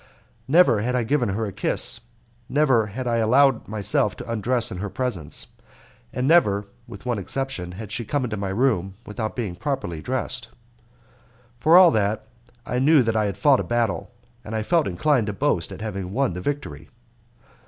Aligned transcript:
Never 0.47 0.81
had 0.81 0.95
I 0.95 1.03
given 1.03 1.29
her 1.29 1.45
a 1.45 1.51
kiss, 1.51 1.99
never 2.49 2.87
had 2.87 3.05
I 3.05 3.17
allowed 3.17 3.67
myself 3.67 4.15
to 4.15 4.27
undress 4.31 4.71
in 4.71 4.79
her 4.79 4.89
presence, 4.89 5.45
and 6.11 6.27
never 6.27 6.65
(with 6.87 7.05
one 7.05 7.19
exception) 7.19 7.73
had 7.73 7.91
she 7.91 8.03
come 8.03 8.23
into 8.23 8.35
my 8.35 8.49
room 8.49 8.95
without 9.05 9.35
being 9.35 9.55
properly 9.55 10.01
dressed. 10.01 10.47
For 11.59 11.77
all 11.77 11.91
that, 11.91 12.25
I 12.65 12.79
knew 12.79 13.03
that 13.03 13.15
I 13.15 13.25
had 13.25 13.37
fought 13.37 13.59
a 13.59 13.63
battle, 13.63 14.11
and 14.43 14.55
I 14.55 14.63
felt 14.63 14.87
inclined 14.87 15.27
to 15.27 15.33
boast 15.33 15.71
at 15.71 15.81
having 15.81 16.11
won 16.13 16.33
the 16.33 16.41
victory. 16.41 16.89